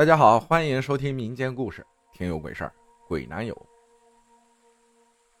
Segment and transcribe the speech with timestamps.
[0.00, 2.72] 大家好，欢迎收听民间故事，听有鬼事儿，
[3.06, 3.54] 鬼男友。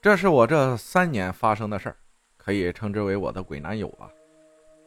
[0.02, 1.96] 这是我这三年发生的事儿，
[2.36, 4.06] 可以称之为我的鬼男友了。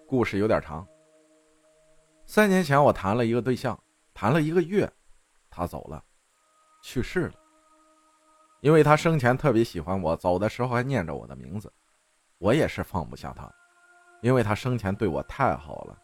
[0.07, 0.87] 故事有点长。
[2.27, 3.75] 三年前我谈了一个对象，
[4.13, 4.87] 谈了一个月，
[5.49, 6.03] 他走了，
[6.83, 7.33] 去世了。
[8.61, 11.73] 因为他生前特别喜欢我，走的时候还念着我的名字，
[12.37, 13.51] 我也是放不下他，
[14.21, 15.97] 因为他生前对我太好了。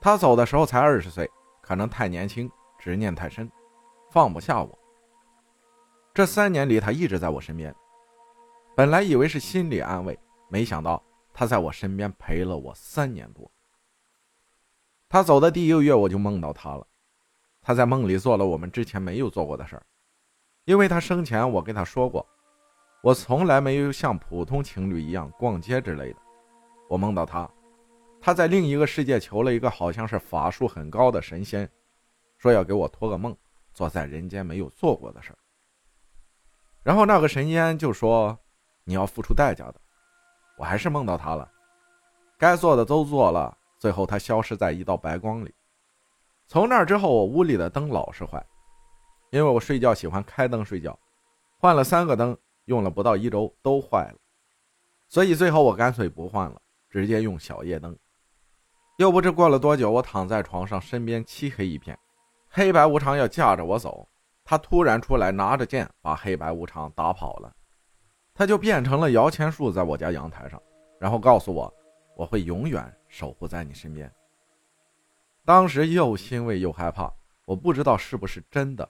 [0.00, 1.28] 他走的时候才二十岁。
[1.62, 3.50] 可能太年轻，执念太深，
[4.10, 4.78] 放不下我。
[6.12, 7.74] 这三年里，他一直在我身边。
[8.76, 10.18] 本来以为是心理安慰，
[10.50, 13.50] 没想到他在我身边陪了我三年多。
[15.08, 16.86] 他走的第一个月，我就梦到他了。
[17.62, 19.82] 他在梦里做了我们之前没有做过的事儿，
[20.64, 22.26] 因为他生前我跟他说过，
[23.02, 26.18] 我从来没有像普通情侣一样逛街之类的。
[26.88, 27.48] 我梦到他。
[28.24, 31.68] 他在另一个世界求了一个好像是法术很高的神仙，
[32.38, 33.36] 说要给我托个梦，
[33.74, 35.38] 做在人间没有做过的事儿。
[36.84, 38.38] 然后那个神仙就说
[38.84, 39.74] ：“你要付出代价的。”
[40.56, 41.50] 我还是梦到他了，
[42.38, 45.52] 该做的都做了，最后他消失在一道白光里。
[46.46, 48.40] 从那之后，我屋里的灯老是坏，
[49.30, 50.96] 因为我睡觉喜欢开灯睡觉，
[51.58, 54.18] 换了三个灯，用了不到一周都坏了，
[55.08, 57.98] 所以最后我干脆不换了，直接用小夜灯。
[59.02, 61.98] 又不知过了多久，我躺在床上，身边漆黑一片，
[62.48, 64.08] 黑白无常要架着我走，
[64.44, 67.52] 他突然出来，拿着剑把黑白无常打跑了，
[68.32, 70.62] 他就变成了摇钱树，在我家阳台上，
[71.00, 71.74] 然后告诉我，
[72.16, 74.08] 我会永远守护在你身边。
[75.44, 77.12] 当时又欣慰又害怕，
[77.44, 78.88] 我不知道是不是真的。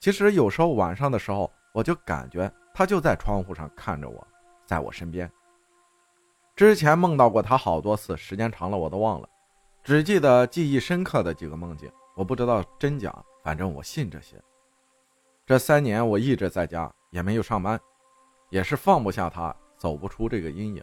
[0.00, 4.26] 其实有时候晚上的时候，我就感觉他就在窗户上看着我，
[4.66, 5.30] 在我身边。
[6.58, 9.28] 之前梦到过他好多次，时间长了我都忘了，
[9.84, 11.88] 只记得记忆深刻的几个梦境。
[12.16, 14.42] 我不知道真假，反正我信这些。
[15.46, 17.80] 这三年我一直在家，也没有上班，
[18.50, 20.82] 也是放不下他，走不出这个阴影。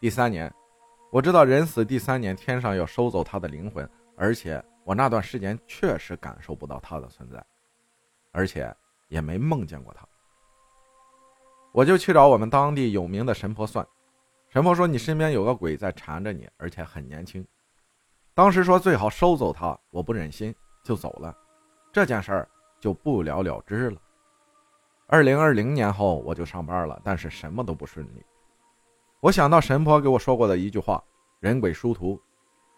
[0.00, 0.50] 第三年，
[1.12, 3.86] 我知道人死第三年，天上要收走他的灵魂，
[4.16, 7.44] 而且我那段时间确实感受不到他的存在，
[8.32, 8.74] 而且
[9.08, 10.08] 也没梦见过他。
[11.72, 13.86] 我就去找我们当地有名的神婆算。
[14.56, 17.46] 神婆说：“你身边有个鬼在缠着你，而且很年轻。”
[18.32, 21.36] 当时说最好收走他，我不忍心，就走了。
[21.92, 22.48] 这件事儿
[22.80, 24.00] 就不了了之了。
[25.08, 28.24] 二零二零年后我就上班了，但是什么都不顺利。
[29.20, 31.04] 我想到神婆给我说过的一句话
[31.38, 32.18] ：“人鬼殊途，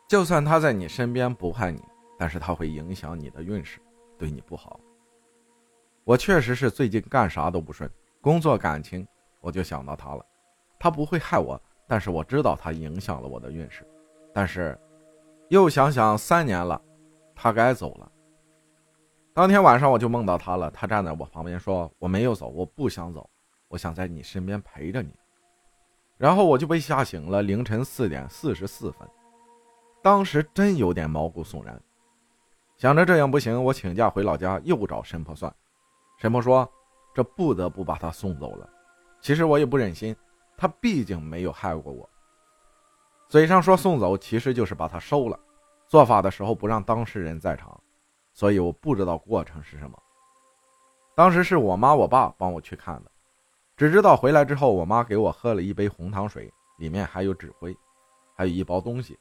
[0.09, 1.81] 就算他在你身边不害你，
[2.19, 3.79] 但是他会影响你的运势，
[4.19, 4.81] 对你不好。”
[6.03, 7.89] 我确实是最近干啥都不顺，
[8.21, 9.07] 工作、感情，
[9.41, 10.27] 我就想到他了。
[10.77, 11.61] 他不会害我。
[11.89, 13.85] 但是我知道他影响了我的运势，
[14.33, 14.79] 但是
[15.49, 16.81] 又想想三年了，
[17.35, 18.13] 他该走了。
[19.33, 23.29] 当天晚上我就梦到他了，他站在我旁边说：“我没有走，我不想走，
[23.69, 25.15] 我想在你身边陪着你。”
[26.19, 29.09] 然后我就被吓醒了，凌晨四点四十四分，
[30.03, 31.81] 当时真有点毛骨悚然。
[32.77, 35.53] 想着这样不行，我请假回老家又找神婆算。
[36.19, 36.71] 神婆说
[37.15, 38.69] ：“这不得不把他送走了。”
[39.23, 40.15] 其实我也不忍心。
[40.61, 42.07] 他毕竟没有害过我，
[43.29, 45.39] 嘴上说送走，其实就是把他收了。
[45.87, 47.81] 做法的时候不让当事人在场，
[48.33, 49.97] 所以我不知道过程是什么。
[51.15, 53.11] 当时是我妈我爸帮我去看的，
[53.77, 57.77] 只知道回来之后，我妈给我喝了一杯红糖水，里面还有纸灰，
[58.35, 59.17] 还有一包东西，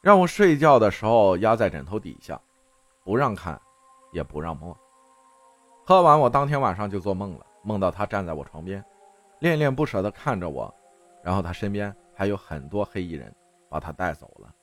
[0.00, 2.40] 让我睡觉的时候压在枕头底下，
[3.02, 3.60] 不让看，
[4.12, 4.76] 也不让摸。
[5.84, 8.82] 喝完，我当天晚上就做梦了，梦到他站在我床边。
[9.40, 10.74] 恋恋不舍地看着我，
[11.22, 13.34] 然后他身边还有很多黑衣人，
[13.68, 14.54] 把他带走了。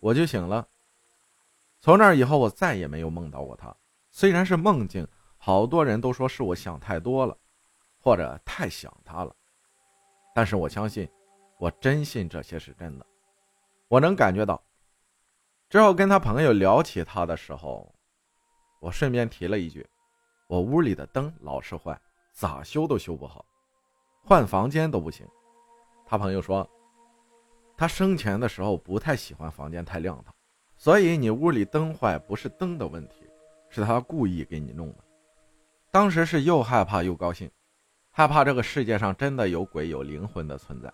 [0.00, 0.66] 我就醒了。
[1.80, 3.74] 从那以后，我再也没有梦到过他。
[4.10, 5.06] 虽然是梦境，
[5.36, 7.36] 好多人都说是我想太多了，
[8.00, 9.34] 或者太想他了。
[10.34, 11.08] 但是我相信，
[11.58, 13.06] 我真信这些是真的。
[13.88, 14.62] 我能感觉到。
[15.68, 17.92] 之后跟他朋友聊起他的时候，
[18.80, 19.86] 我顺便提了一句
[20.48, 22.00] ：“我屋里的灯老是坏，
[22.32, 23.44] 咋修都修不好。”
[24.28, 25.24] 换房间都不行，
[26.04, 26.68] 他朋友说，
[27.76, 30.34] 他生前的时候不太喜欢房间太亮堂，
[30.76, 33.24] 所以你屋里灯坏不是灯的问题，
[33.70, 35.04] 是他故意给你弄的。
[35.92, 37.48] 当时是又害怕又高兴，
[38.10, 40.92] 害怕这个世界上真的有鬼有灵魂的存在，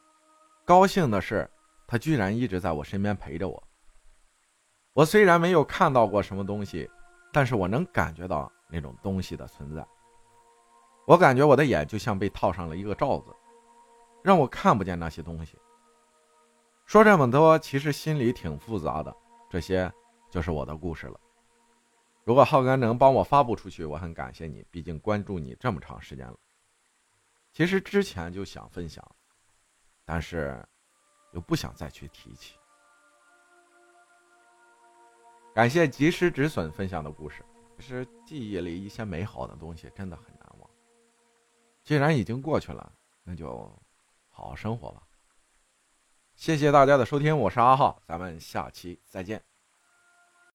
[0.67, 1.51] 高兴的是
[1.87, 3.63] 他居然一直在我身边陪着我。
[4.93, 6.87] 我虽然没有看到过什么东西，
[7.33, 9.83] 但是我能感觉到那种东西的存在。
[11.13, 13.37] 我感觉我的眼就像被套上了一个罩子，
[14.23, 15.59] 让我看不见那些东西。
[16.87, 19.15] 说这么多，其实心里挺复杂的。
[19.51, 19.93] 这些
[20.31, 21.21] 就是我的故事了。
[22.25, 26.39] 如果浩哥能帮我发布出去，我很感谢你，毕竟关注你这么长时间了。
[27.53, 29.07] 其实之前就想分享，
[30.07, 30.67] 但是
[31.33, 32.55] 又不想再去提起。
[35.55, 37.45] 感谢及时止损分享的故事，
[37.77, 40.52] 其实记忆里一些美好的东西，真的很难。
[41.85, 42.93] 既然已经过去了，
[43.25, 43.49] 那就
[44.29, 45.03] 好好生活吧。
[46.35, 49.52] 谢谢大家的收听，我是阿浩，咱们下期再见。